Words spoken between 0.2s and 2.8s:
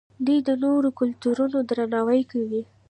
دوی د نورو کلتورونو درناوی کوي.